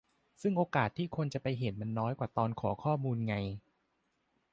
[0.41, 3.35] ซึ่งโอกาสที่คนจะไปเห็นมันน้อยกว่าตอนขอข้อมูลไง